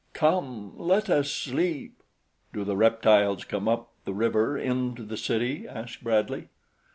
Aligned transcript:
Come, 0.13 0.73
let 0.79 1.11
us 1.11 1.29
sleep." 1.31 2.01
"Do 2.53 2.63
the 2.63 2.75
reptiles 2.75 3.43
come 3.45 3.67
up 3.67 3.91
the 4.03 4.15
river 4.15 4.57
into 4.57 5.03
the 5.03 5.15
city?" 5.15 5.67
asked 5.67 6.03
Bradley. 6.03 6.47